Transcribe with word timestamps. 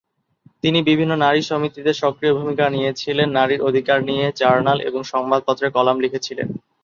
তিনি 0.63 0.79
বিভিন্ন 0.89 1.13
নারী 1.23 1.41
সমিতিতে 1.43 1.91
সক্রিয় 2.01 2.33
ভূমিকা 2.35 2.65
নিয়েছিলেন, 2.69 3.27
নারীর 3.37 3.61
অধিকার 3.69 3.99
নিয়ে 4.09 4.25
জার্নাল 4.39 4.77
এবং 4.89 5.01
সংবাদপত্রে 5.13 5.67
কলাম 5.75 5.97
লিখেছিলেন। 6.03 6.47